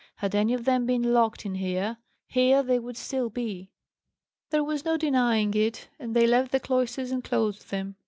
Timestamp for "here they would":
2.25-2.95